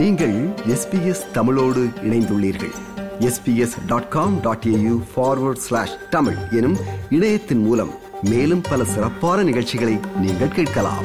[0.00, 2.72] நீங்கள் எஸ்பிஎஸ் தமிழோடு இணைந்துள்ளீர்கள்.
[3.18, 6.76] SBS dot com dot AU forward slash Tamil எனும்
[7.10, 7.90] இணையத்தின் மூலம்
[8.22, 11.04] மேலும் பல சிறப்பான நிகழ்ச்சிகளை நீங்கள் கேட்கலாம்.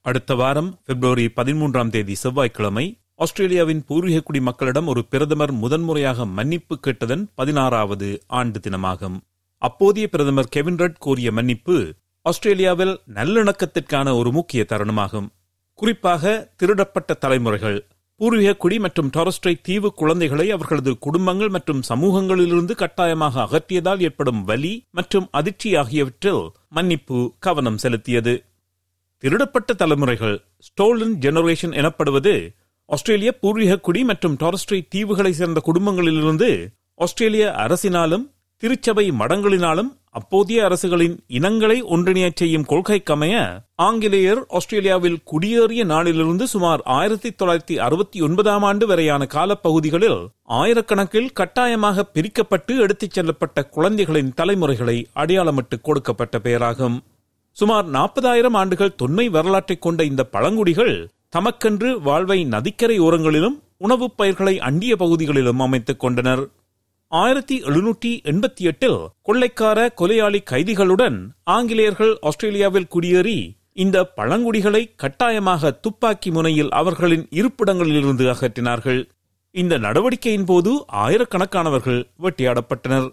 [0.00, 7.28] அடுத்த வாரம் பிப்ரவரி பதிமூன்றாம் தேதி செவ்வாய்க்கிழமை ஆஸ்திரேலியாவின் பூர்வீக குடி மக்களிடம் ஒரு பிரதமர் முதன்முறையாக மன்னிப்பு கேட்டதன்
[7.34, 9.20] பதினாறாவது ஆண்டு தினமாகும்.
[9.58, 11.94] அப்போதைய பிரதமர் கெவின் ரட் கோரிய மன்னிப்பு
[12.28, 15.28] ஆஸ்திரேலியாவில் நல்லிணக்கத்திற்கான ஒரு முக்கிய தருணமாகும்.
[15.74, 17.78] குறிப்பாக திருடப்பட்ட தலைமுறைகள்
[18.20, 25.26] பூர்வீக குடி மற்றும் டாரஸ்ட்ரை தீவு குழந்தைகளை அவர்களது குடும்பங்கள் மற்றும் சமூகங்களிலிருந்து கட்டாயமாக அகற்றியதால் ஏற்படும் வலி மற்றும்
[25.30, 28.34] அதிர்ச்சி ஆகியவற்றில் மன்னிப்பு கவனம் செலுத்தியது.
[29.22, 32.34] திருடப்பட்ட தலைமுறைகள் ஸ்டோலன் ஜெனரேஷன் எனப்படுவது
[32.88, 36.50] ஆஸ்திரேலிய பூர்வீக குடி மற்றும் டாரஸ்ட்ரை தீவுகளை சேர்ந்த குடும்பங்களிலிருந்து
[36.94, 38.26] ஆஸ்திரேலிய அரசினாலும்
[38.62, 43.36] திருச்சபை மடங்களினாலும் அப்போதைய அரசுகளின் இனங்களை ஒன்றிணையச் செய்யும் கொள்கைக்கமைய
[43.74, 52.78] ஆங்கிலேயர் ஆஸ்திரேலியாவில் குடியேறிய நாளிலிருந்து சுமார் ஆயிரத்தி தொள்ளாயிரத்தி அறுபத்தி ஒன்பதாம் ஆண்டு வரையான காலப்பகுதிகளில் ஆயிரக்கணக்கில் கட்டாயமாக பிரிக்கப்பட்டு
[52.78, 57.00] எடுத்துச் செல்லப்பட்ட குழந்தைகளின் தலைமுறைகளை அடையாளமிட்டு கொடுக்கப்பட்ட பெயராகும்.
[57.52, 64.96] சுமார் நாற்பதாயிரம் ஆண்டுகள் தொன்மை வரலாற்றைக் கொண்ட இந்த பழங்குடிகள் தமக்கென்று வாழ்வை நதிக்கரை ஓரங்களிலும் உணவுப் பயிர்களை அண்டிய
[64.96, 66.48] பகுதிகளிலும் அமைத்துக் கொண்டனர்.
[67.12, 76.70] ஆயிரத்தி எழுநூற்றி எண்பத்தி எட்டில் கொள்ளைக்கார கொலையாளி கைதிகளுடன் ஆங்கிலேயர்கள் ஆஸ்திரேலியாவில் குடியேறி இந்த பழங்குடிகளை கட்டாயமாக துப்பாக்கி முனையில்
[76.70, 79.00] அவர்களின் இருப்பிடங்களிலிருந்து அகற்றினார்கள்.
[79.54, 80.72] இந்த நடவடிக்கையின் போது
[81.04, 83.08] ஆயிரக்கணக்கானவர்கள் வெட்டியாடப்பட்டனர்.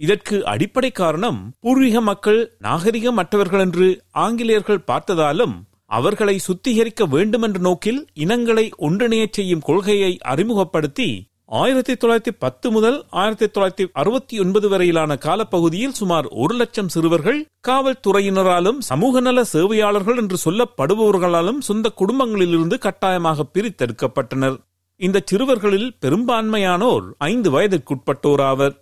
[0.00, 5.54] இதற்கு அடிப்படை காரணம் பூர்வீக மக்கள் நாகரிகமற்றவர்கள் என்று ஆங்கிலேயர்கள் பார்த்ததாலும்
[5.86, 11.10] அவர்களை சுத்திகரிக்க வேண்டுமென்ற நோக்கில் இனங்களை ஒன்றிணையச் செய்யும் கொள்கையை அறிமுகப்படுத்தி
[11.48, 18.78] ஆயிரத்தி தொள்ளாயிரத்தி பத்து முதல் ஆயிரத்தி தொள்ளாயிரத்தி அறுபத்தி ஒன்பது வரையிலான காலப்பகுதியில் சுமார் ஒரு லட்சம் சிறுவர்கள் காவல்துறையினராலும்
[18.78, 24.56] சமூக நல சேவையாளர்கள் என்று சொல்லப்படுபவர்களாலும் சொந்த குடும்பங்களிலிருந்து கட்டாயமாக பிரித்தெடுக்கப்பட்டனர்.
[24.96, 28.74] இந்த சிறுவர்களில் பெரும்பான்மையானோர் ஐந்து வயதிற்குட்பட்டோராவர்.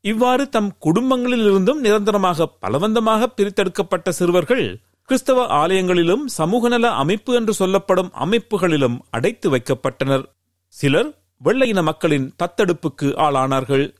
[0.00, 4.64] இவ்வாறு தம் குடும்பங்களிலிருந்தும் நிரந்தரமாக பலவந்தமாக பிரித்தெடுக்கப்பட்ட சிறுவர்கள்
[5.08, 10.24] கிறிஸ்தவ ஆலயங்களிலும் சமூகநல அமைப்பு என்று சொல்லப்படும் அமைப்புகளிலும் அடைத்து வைக்கப்பட்டனர்.
[10.68, 11.12] சிலர்
[11.44, 13.94] வெள்ளையின மக்களின் தத்தெடுப்புக்கு ஆளானார்கள்.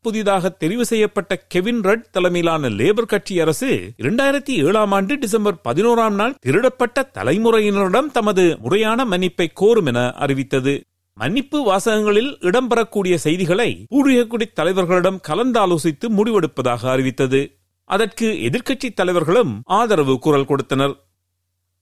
[0.00, 6.34] புதிதாக தெரிவு செய்யப்பட்ட கெவின் ரட் தலைமையிலான லேபர் கட்சி அரசு இரண்டாயிரத்தி ஏழாம் ஆண்டு டிசம்பர் பதினோராம் நாள்
[6.46, 10.80] திருடப்பட்ட தலைமுறையினரிடம் தமது முறையான மன்னிப்பை கோரும் என அறிவித்தது.
[11.14, 17.58] மன்னிப்பு வாசகங்களில் இடம்பெறக்கூடிய செய்திகளை பூர்வீகக்குடி தலைவர்களிடம் கலந்தாலோசித்து முடிவெடுப்பதாக அறிவித்தது.
[17.84, 21.03] அதற்கு எதிர்க்கட்சி தலைவர்களும் ஆதரவு குரல் கொடுத்தனர்.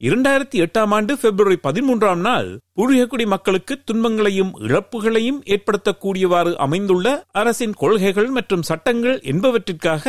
[0.02, 2.48] இரண்டாயிரத்தி எட்டாம் ஆண்டு பிப்ரவரி பதிமூன்றாம் நாள்
[2.78, 7.08] பூர்வீகக்குடி மக்களுக்கு துன்பங்களையும் இழப்புகளையும் ஏற்படுத்தக்கூடியவாறு அமைந்துள்ள
[7.40, 10.06] அரசின் கொள்கைகள் மற்றும் சட்டங்கள் என்பவற்றிற்காக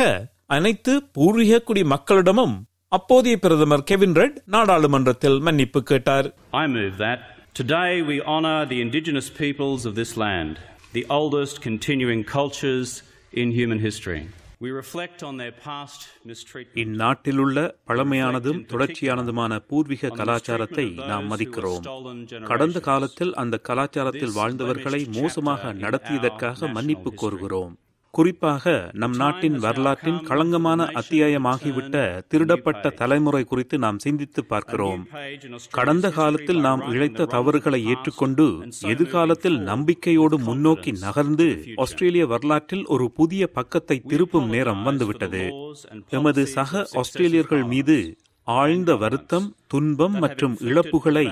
[0.56, 2.56] அனைத்து பூர்வீகக்குடி மக்களிடமும்
[2.92, 6.26] அப்போதைய பிரதமர் கெவின் ரெட் நாடாளுமன்றத்தில் மன்னிப்பு கேட்டார்
[6.56, 7.20] I move that
[7.56, 10.54] today we honour the Indigenous peoples of this land,
[10.92, 12.90] the oldest continuing cultures
[13.34, 14.22] in human history.
[14.60, 16.74] We reflect on their past mistreatment.
[16.74, 22.42] இந்நாட்டிலுள்ள பழமையானதும் தொடர்ச்சியானதுமான பூர்வீக கலாச்சாரத்தை நாம் மதிக்கிறோம்.
[22.42, 27.74] கடந்த காலத்தில் அந்த கலாச்சாரத்தில் வாழ்ந்தவர்களை மோசமாக நடத்தியதற்காக மன்னிப்பு கோருகிறோம்.
[28.16, 31.94] குறிப்பாக நம் நாட்டின் வரலாற்றின் களங்கமான அத்தியாயமாகிவிட்ட
[32.30, 35.02] திருடப்பட்ட தலைமுறை குறித்து நாம் சிந்தித்து பார்க்கிறோம்.
[35.78, 38.46] கடந்த காலத்தில் நாம் இழைத்த தவறுகளை ஏற்றுக்கொண்டு
[38.92, 41.48] எதிர்காலத்தில் நம்பிக்கையோடு முன்னோக்கி நகர்ந்து
[41.84, 45.44] ஆஸ்திரேலிய வரலாற்றில் ஒரு புதிய பக்கத்தை திருப்பும் நேரம் வந்துவிட்டது.
[46.18, 47.98] எமது சக ஆஸ்திரேலியர்கள் மீது
[48.46, 51.24] ஆழ்ந்த வருத்தம் துன்பம் மற்றும் இழப்புகளை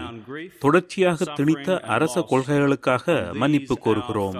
[0.58, 4.36] தொடர்ச்சியாக திணித்த அரச கொள்கைகளுக்காக மன்னிப்பு கோருகிறோம்.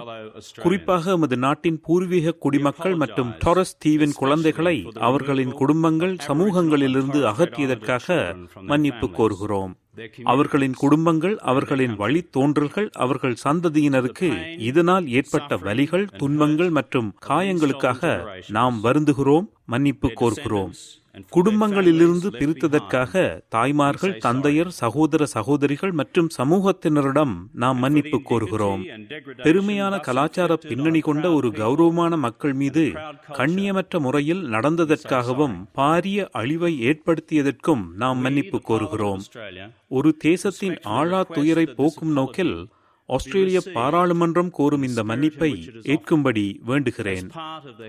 [0.61, 8.17] குறிப்பாக எமது நாட்டின் பூர்வீக குடிமக்கள் மற்றும் டாரஸ் தீவின் குழந்தைகளை அவர்களின் குடும்பங்கள் சமூகங்களிலிருந்து அகற்றியதற்காக
[8.61, 9.71] மன்னிப்பு கோருகிறோம்.
[10.23, 18.01] அவர்களின் குடும்பங்கள் அவர்களின் வழி தோன்றல்கள் அவர்கள் சந்ததியினருக்கு இதனால் ஏற்பட்ட வலிகள் துன்பங்கள் மற்றும் காயங்களுக்காக
[18.49, 20.73] நாம் வருந்துகிறோம் மன்னிப்பு கோருகிறோம்.
[21.15, 28.81] குடும்பங்களிலிருந்து பிரித்ததற்காக தாய்மார்கள் தந்தையர் சகோதர சகோதரிகள் மற்றும் சமூகத்தினரிடம் நாம் மன்னிப்பு கோருகிறோம்.
[29.37, 32.85] பெருமையான கலாச்சார பின்னணி கொண்ட ஒரு கௌரவமான மக்கள் மீது
[33.29, 39.21] கண்ணியமற்ற முறையில் நடந்ததற்காகவும் பாரிய அழிவை ஏற்படுத்தியதற்கும் நாம் மன்னிப்பு கோருகிறோம்.
[39.87, 42.55] ஒரு தேசத்தின் ஆழா துயரை போக்கும் நோக்கில்
[43.05, 45.49] ஆஸ்திரேலிய பாராளுமன்றம் கோரும் இந்த மன்னிப்பை
[45.81, 47.27] ஏற்கும்படி வேண்டுகிறேன்.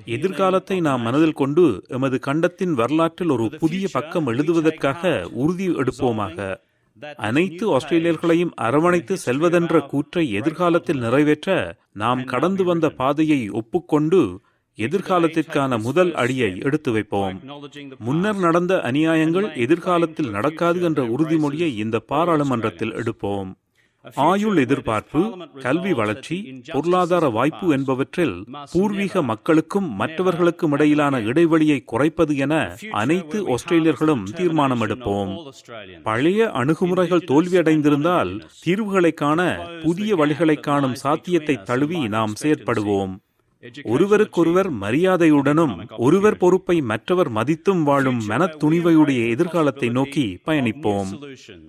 [0.05, 6.57] எதிர்காலத்தை நாம் மனதில் கொண்டு எமது கண்டத்தின் வரலாற்றில் ஒரு புதிய பக்கம் எழுதுவதற்காக உறுதி எடுப்போமாக.
[7.17, 14.41] அனைத்து ஆஸ்திரேலியர்களையும் அரவணைத்து செல்வதென்ற கூற்றை எதிர்காலத்தில் நிறைவேற்ற நாம் கடந்து வந்த பாதையை ஒப்புக்கொண்டு
[14.79, 17.41] எதிர்காலத்திற்கான முதல் அடியை எடுத்து வைப்போம்.
[17.99, 23.53] முன்னர் நடந்த அநியாயங்கள் எதிர்காலத்தில் நடக்காது என்ற உறுதிமொழியை இந்த பாராளுமன்றத்தில் எடுப்போம்.
[24.05, 25.21] ஆயுள் எதிர்பார்ப்பு
[25.61, 34.81] கல்வி வளர்ச்சி பொருளாதார வாய்ப்பு என்பவற்றில் பூர்வீக மக்களுக்கும் மற்றவர்களுக்கும் இடையிலான இடைவெளியை குறைப்பது என அனைத்து ஆஸ்திரேலியர்களும் தீர்மானம்
[34.81, 35.53] எடுப்போம்
[36.03, 39.41] பழைய அணுகுமுறைகள் தோல்வியடைந்திருந்தால் தீர்வுகளை காண
[39.83, 43.17] புதிய வழிகளை காணும் சாத்தியத்தை தழுவி நாம் செயற்படுவோம்.
[43.83, 51.11] ஒருவருக்கொருவர் மரியாதையுடனும் ஒருவர் பொறுப்பை மற்றவர் மதித்தும் வாழும் மனத்துணிவையுடைய எதிர்காலத்தை நோக்கி பயணிப்போம்.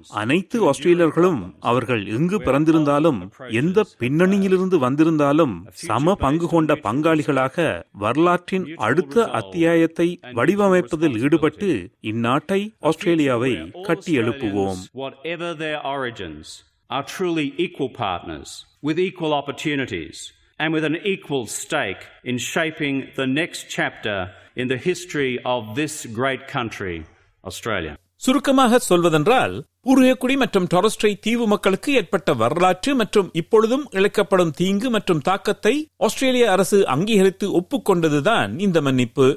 [0.08, 3.20] அனைத்து ஆஸ்திரேலியர்களும் அவர்கள் எங்கு பிறந்திருந்தாலும்
[3.50, 14.18] எந்த பின்னணியிலிருந்து வந்திருந்தாலும் சம பங்கு கொண்ட பங்காளிகளாக வரலாற்றின் அடுத்த அத்தியாயத்தை வடிவமைப்பதில் ஈடுபட்டு இந்நாட்டை ஆஸ்திரேலியாவை கட்டி
[14.18, 14.80] எழுப்புவோம்.
[14.94, 16.48] Whatever their origins,
[16.90, 18.50] are truly equal partners
[18.84, 20.18] with equal opportunities.
[20.60, 24.18] And with an equal stake in shaping the next chapter
[24.56, 26.96] in the history of this great country,
[27.44, 27.94] Australia.
[28.20, 29.54] சுருக்கமாக சொல்வதென்றால்
[29.86, 35.74] பூர்வீகக்குடி மற்றும் டொரஸ்ட்ரை தீவு மக்களுக்கு ஏற்பட்ட வரலாற்று மற்றும் இப்பொழுதும் இழைக்கப்படும் தீங்கு மற்றும் தாக்கத்தை
[36.08, 39.28] ஆஸ்திரேலிய அரசு அங்கீகரித்து ஒப்புக்கொண்டதுதான் இந்த மன்னிப்பு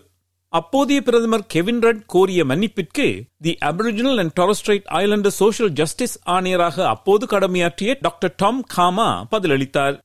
[0.53, 3.07] அப்போதைய பிரதமர் கெவின் ரட் கோரிய மன்னிப்பிற்கு
[3.43, 9.97] the Aboriginal and Torres Strait Island Social Justice ஆணையராக அப்போது கடமையாற்றிய டாக்டர் டாம் காமா பதிலளித்தார்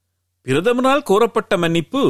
[0.47, 2.01] பிரதமரால் கோரப்பட்ட மன்னிப்பு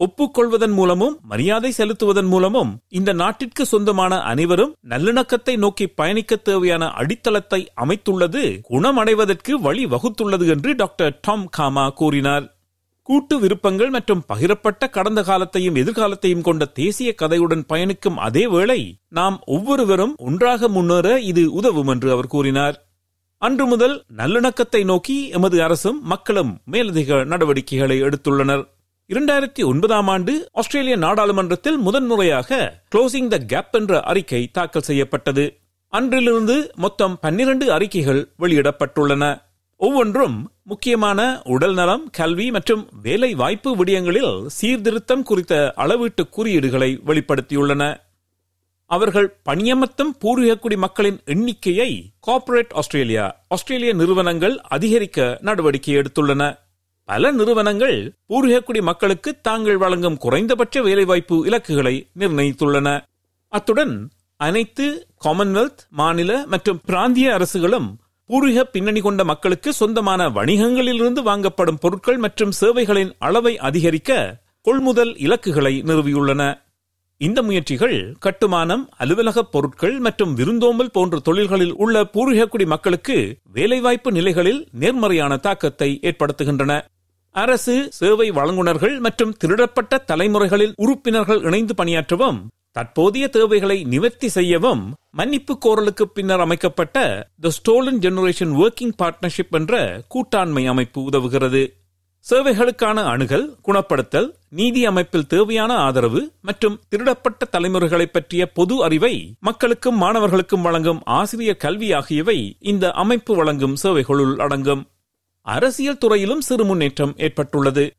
[0.00, 8.44] ஒப்புக்கொள்வதன் மூலமும் மரியாதை செலுத்துவதன் மூலமும் இந்த நாட்டிற்கு சொந்தமான அனைவரும் நல்லிணக்கத்தை நோக்கி பயணிக்க தேவையான அடித்தளத்தை அமைத்துள்ளது
[8.68, 12.46] குணமடைவதற்கு வழி வகுத்துள்ளது என்று டாக்டர் டாம் காமா கூறினார்.
[13.02, 20.14] கூட்டு விருப்பங்கள் மற்றும் பகிரப்பட்ட கடந்த காலத்தையும் எதிர்காலத்தையும் கொண்ட தேசிய கதையுடன் பயணிக்கும் அதே வேளை நாம் ஒவ்வொருவரும்
[20.18, 22.89] ஒன்றாக முன்னேற இது உதவும் என்று அவர் கூறினார்.
[23.42, 28.64] அன்று முதல் நல்லிணக்கத்தை நோக்கி எமது அரசும் மக்களும் மேலதிக நடவடிக்கைகளை எடுத்துள்ளனர்.
[29.08, 35.56] இரண்டாயிரத்தி ஒன்பதாம் ஆண்டு ஆஸ்திரேலிய நாடாளுமன்றத்தில் முதன்முறையாக க்ளோசிங் த கேப் என்ற அறிக்கை தாக்கல் செய்யப்பட்டது.
[35.88, 39.42] அன்றிலிருந்து மொத்தம் பன்னிரண்டு அறிக்கைகள் வெளியிடப்பட்டுள்ளன.
[39.76, 48.08] ஒவ்வொன்றும் முக்கியமான உடல்நலம் கல்வி மற்றும் வேலை வாய்ப்பு விடயங்களில் சீர்திருத்தம் குறித்த அளவீட்டு குறியீடுகளை வெளிப்படுத்தியுள்ளன.
[48.90, 51.90] அவர்கள் பணியமர்த்தும் பூர்வீகக்குடி மக்களின் எண்ணிக்கையை
[52.20, 56.42] கார்ப்பரேட் ஆஸ்திரேலியா ஆஸ்திரேலிய நிறுவனங்கள் அதிகரிக்க நடவடிக்கை எடுத்துள்ளன.
[57.08, 57.96] பல நிறுவனங்கள்
[58.28, 62.88] பூர்வீகக்குடி மக்களுக்கு தாங்கள் வழங்கும் குறைந்தபட்ச வேலைவாய்ப்பு இலக்குகளை நிர்ணயித்துள்ளன.
[63.52, 63.94] அத்துடன்
[64.36, 64.86] அனைத்து
[65.24, 67.88] காமன்வெல்த் மாநில மற்றும் பிராந்திய அரசுகளும்
[68.30, 76.42] பூர்வீக பின்னணி கொண்ட மக்களுக்கு சொந்தமான வணிகங்களிலிருந்து வாங்கப்படும் பொருட்கள் மற்றும் சேவைகளின் அளவை அதிகரிக்க கொள்முதல் இலக்குகளை நிறுவியுள்ளன.
[77.20, 83.16] இந்த முயற்சிகள் கட்டுமானம் அலுவலக பொருட்கள் மற்றும் விருந்தோம்பல் போன்ற தொழில்களில் உள்ள பூர்வீகக்குடி மக்களுக்கு
[83.52, 86.74] வேலைவாய்ப்பு நிலைகளில் நேர்மறையான தாக்கத்தை ஏற்படுத்துகின்றன.
[87.34, 92.40] அரசு சேவை வழங்குனர்கள் மற்றும் திருடப்பட்ட தலைமுறைகளில் உறுப்பினர்கள் இணைந்து பணியாற்றவும்
[92.72, 96.96] தற்போதைய தேவைகளை நிவர்த்தி செய்யவும் மன்னிப்பு கோரலுக்கு பின்னர் அமைக்கப்பட்ட
[97.40, 101.62] the Stolen Generation Working Partnership என்ற கூட்டாண்மை அமைப்பு உதவுகிறது.
[102.28, 110.60] சேவைகளுக்கான அணுகல் குணப்படுத்தல் நீதி அமைப்பில் தேவையான ஆதரவு மற்றும் திருடப்பட்ட தலைமுறைகளை பற்றிய பொது அறிவை மக்களுக்கும் மாணவர்களுக்கும்
[110.60, 114.82] வழங்கும் ஆசிரியர் கல்வி ஆகியவை இந்த அமைப்பு வழங்கும் சேவைகளுள் அடங்கும்.
[115.42, 117.90] அரசியல் துறையிலும் சிறு முன்னேற்றம் ஏற்பட்டுள்ளது.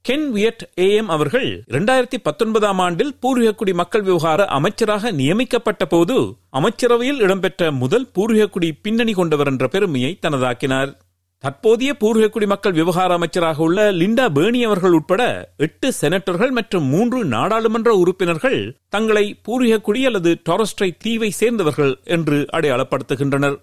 [0.00, 6.16] கென் வியட் ஏஎம் அவர்கள் இரண்டாயிரத்தி பத்தொன்பதாம் ஆண்டில் பூர்வீகக்குடி மக்கள் விவகார அமைச்சராக நியமிக்கப்பட்ட போது
[6.50, 10.92] அமைச்சரவையில் இடம்பெற்ற முதல் பூர்வீகக்குடி பின்னணி கொண்டவர் என்ற பெருமையை தனதாக்கினார்.
[11.38, 17.94] தற்போதைய பூர்வீக மக்கள் விவகார அமைச்சராக உள்ள லிண்டா பேர்னி அவர்கள் உட்பட எட்டு செனட்டர்கள் மற்றும் மூன்று நாடாளுமன்ற
[17.94, 23.56] உறுப்பினர்கள் தங்களை பூர்வீக குடி அல்லது டாரஸ்ட்ரை தீவை சேர்ந்தவர்கள் என்று அடையாளப்படுத்துகின்றனர்.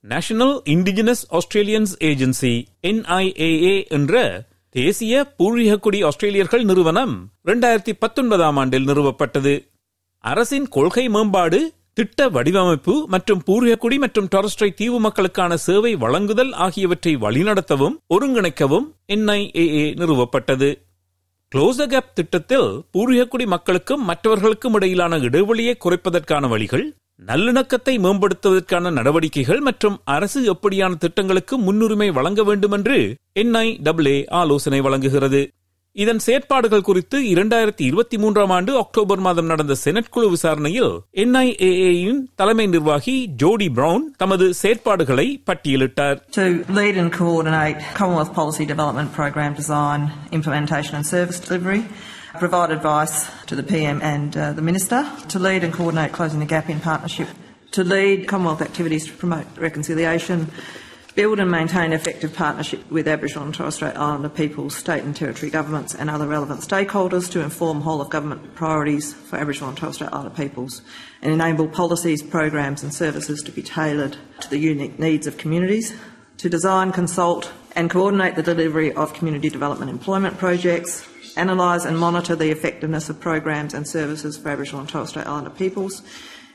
[0.00, 9.68] National Indigenous Australians Agency NIAA என்ற தேசிய பூர்வீகக்குடி ஆஸ்திரேலியர்கள் நிறுவனம் இரண்டாயிரத்தி பத்தொன்பதாம் ஆண்டில் நிறுவப்பட்டது.
[10.20, 17.96] அரசின் கொள்கை மேம்பாடு திட்ட வடிவமைப்பு மற்றும் பூர்வீகக்குடி மற்றும் டாரஸ்ட்ரை தீவு மக்களுக்கான சேவை வழங்குதல் ஆகியவற்றை வழிநடத்தவும்
[18.14, 20.68] ஒருங்கிணைக்கவும் என்ஐஏஏ நிறுவப்பட்டது.
[21.52, 26.86] க்ளோஸ் கேப் திட்டத்தில் பூர்வீகக்குடி மக்களுக்கும் மற்றவர்களுக்கும் இடையிலான இடைவெளியை குறைப்பதற்கான வழிகள்
[27.26, 32.98] நல்லிணக்கத்தை மேம்படுத்துவதற்கான நடவடிக்கைகள் மற்றும் அரசு எப்படியான திட்டங்களுக்கு முன்னுரிமை வழங்க வேண்டும் என்று
[33.34, 35.40] என்ஐடபிள்யூ ஆலோசனை வழங்குகிறது.
[36.02, 40.90] இதன் செயற்பாடுகள் குறித்து இரண்டாயிரத்தி இருபத்தி மூன்றாம் ஆண்டு அக்டோபர் மாதம் நடந்த செனட் குழு விசாரணையில்
[41.22, 46.44] என்ஐஏஏயின் தலைமை நிர்வாகி ஜோடி பிரவுன் தமது செயற்பாடுகளை பட்டியலிட்டார் to
[46.78, 50.02] lead and coordinate Commonwealth Policy Development Program design,
[50.38, 51.80] implementation and service delivery,
[52.42, 53.16] provide advice
[53.50, 55.00] to the PM and uh, the Minister,
[55.32, 57.28] to lead and coordinate closing the gap in partnership,
[57.72, 60.40] to lead Commonwealth activities to promote reconciliation,
[61.16, 65.50] build and maintain effective partnership with Aboriginal and Torres Strait Islander peoples, state and territory
[65.50, 69.94] governments and other relevant stakeholders to inform whole of government priorities for Aboriginal and Torres
[69.94, 70.82] Strait Islander peoples
[71.22, 75.94] and enable policies, programs and services to be tailored to the unique needs of communities,
[76.36, 82.36] to design, consult and coordinate the delivery of community development employment projects, analyse and monitor
[82.36, 86.02] the effectiveness of programs and services for Aboriginal and Torres Strait Islander peoples,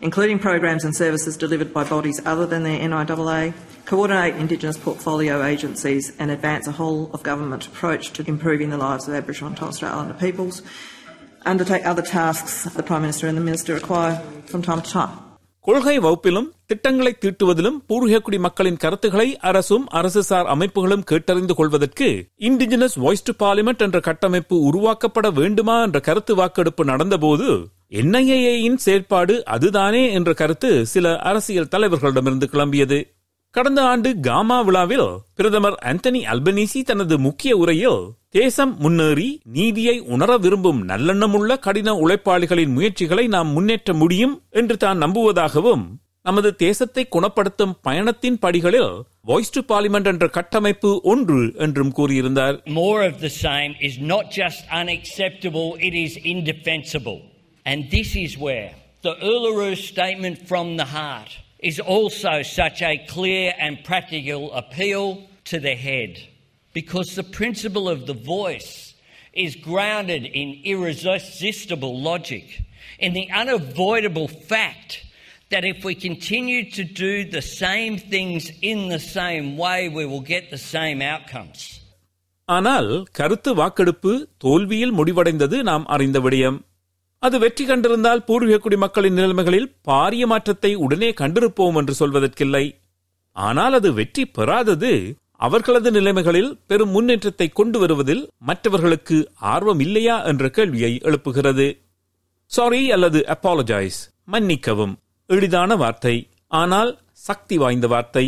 [0.01, 3.41] including programs and services delivered by bodies other than their NIAA,
[3.85, 9.07] coordinate Indigenous portfolio agencies and advance a whole of government approach to improving the lives
[9.07, 10.57] of Aboriginal and Torres Strait Islander peoples,
[11.45, 14.15] undertake other tasks the Prime Minister and the Minister require
[14.47, 15.17] from time to time.
[15.67, 22.07] கொள்கை வகுப்பிலும் திட்டங்களை தீட்டுவதிலும் பூர்வீகக்குடி மக்களின் கருத்துக்களை அரசும் அரசுசார் அமைப்புகளும் கேட்டறிந்து கொள்வதற்கு
[22.49, 27.49] indigenous voice to parliament என்ற கட்டமைப்பு உருவாக்கப்பட வேண்டுமா என்ற கருத்து வாக்கெடுப்பு நடந்தபோது
[27.91, 32.99] என்ஐஏயின் செயற்பாடு அதுதானே என்ற கருத்து சில அரசியல் தலைவர்களிடமிருந்து கிளம்பியது
[33.55, 40.79] கடந்த ஆண்டு காமா விழாவில் பிரதமர் ஆந்தனி அல்பனீசி தனது முக்கிய உரையில் தேசம் முன்னேறி நீதியை உணர விரும்பும்
[40.89, 45.83] நல்லெண்ணமுள்ள கடின உழைப்பாளிகளின் முயற்சிகளை நாம் முன்னேற்ற முடியும் என்று தான் நம்புவதாகவும்
[46.25, 53.15] நமது தேசத்தை குணப்படுத்தும் பயணத்தின் படிகளில் வாய்ஸ் டு பார்லிமெண்ட் என்ற கட்டமைப்பு ஒன்று என்றும் கூறியிருந்தார் More of
[53.19, 57.19] the same is not just unacceptable, it is indefensible.
[57.64, 58.72] And this is where
[59.02, 65.06] the Uluru Statement from the Heart is also such a clear and practical appeal
[65.46, 66.12] to the head.
[66.72, 68.94] Because the principle of the voice
[69.32, 72.62] is grounded in irresistible logic,
[72.98, 75.04] in the unavoidable fact
[75.50, 80.20] that if we continue to do the same things in the same way, we will
[80.34, 81.60] get the same outcomes.
[82.48, 86.58] ஆனால் கருத்து வாக்கெடுப்பு தோல்வியில் முடிவடைந்தது நாம் அறிந்த விடயம்
[87.23, 92.63] அது வெற்றி கண்டிருந்தால் பூர்வீக குடிமக்களின் நிலைமைகளில் பாரிய மாற்றத்தை உடனே கண்டிருப்போம் என்று சொல்வதற்கில்லை.
[93.31, 94.93] ஆனால் அது வெற்றி பெறாதது.
[95.35, 99.17] அவர்களது நிலைமைகளில் பெரும் முன்னேற்றத்தை கொண்டு வருவதில் மற்றவர்களுக்கு
[99.53, 101.67] ஆர்வம் இல்லையா என்ற கேள்வியை எழுப்புகிறது.
[102.45, 104.93] சாரி அல்லது அப்பாலஜைஸ் மன்னிக்கவும்.
[105.29, 106.15] எளிதான வார்த்தை
[106.47, 106.91] ஆனால்
[107.27, 108.25] சக்தி வாய்ந்த வார்த்தை.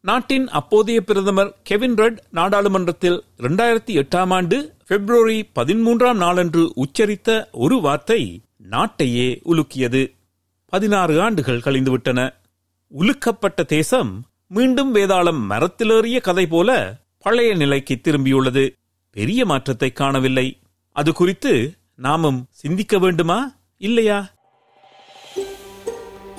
[0.00, 8.42] நாட்டின் அப்போதைய பிரதமர் கெவின் ரெட் நாடாளுமன்றத்தில் இரண்டாயிரத்தி எட்டாம் ஆண்டு பிப்ரவரி பதிமூன்றாம் நாளன்று உச்சரித்த ஒரு வார்த்தை
[8.70, 10.14] நாட்டையே உலுக்கியது.
[10.66, 12.34] பதினாறு ஆண்டுகள் கழிந்துவிட்டன.
[12.98, 18.76] உலுக்கப்பட்ட தேசம் மீண்டும் வேதாளம் மரத்திலேறிய கதை போல பழைய நிலைக்கு திரும்பியுள்ளது.
[19.10, 20.58] பெரிய மாற்றத்தை காணவில்லை.
[20.92, 23.56] அது குறித்து நாமும் சிந்திக்க வேண்டுமா?
[23.76, 24.30] இல்லையா?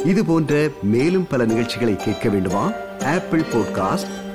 [0.06, 2.72] இது போன்ற மேலும் பல நிகழ்ச்சிகளை கேட்க வேண்டுமா?
[3.04, 4.35] Apple podcast